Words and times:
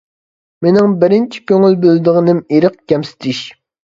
مېنىڭ 0.65 0.93
بىرىنچى 1.03 1.43
كۆڭۈل 1.51 1.77
بۆلىدىغىنىم 1.85 2.41
ئىرق 2.57 2.79
كەمسىتىش. 2.93 3.43